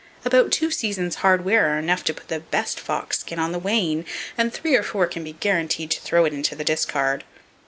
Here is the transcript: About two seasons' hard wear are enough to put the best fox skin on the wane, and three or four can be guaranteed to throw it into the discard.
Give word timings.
About 0.25 0.51
two 0.51 0.71
seasons' 0.71 1.17
hard 1.21 1.45
wear 1.45 1.75
are 1.75 1.77
enough 1.77 2.03
to 2.05 2.13
put 2.15 2.27
the 2.27 2.39
best 2.39 2.79
fox 2.79 3.19
skin 3.19 3.37
on 3.37 3.51
the 3.51 3.59
wane, 3.59 4.03
and 4.35 4.51
three 4.51 4.75
or 4.75 4.81
four 4.81 5.05
can 5.05 5.23
be 5.23 5.33
guaranteed 5.33 5.91
to 5.91 6.01
throw 6.01 6.25
it 6.25 6.33
into 6.33 6.55
the 6.55 6.63
discard. 6.63 7.23